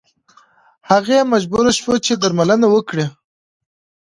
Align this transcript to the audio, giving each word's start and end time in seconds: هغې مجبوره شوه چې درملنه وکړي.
هغې 0.89 1.19
مجبوره 1.33 1.71
شوه 1.79 1.95
چې 2.05 2.13
درملنه 2.21 2.67
وکړي. 2.71 3.05